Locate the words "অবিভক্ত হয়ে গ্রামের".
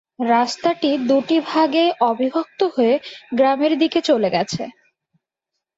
2.01-3.73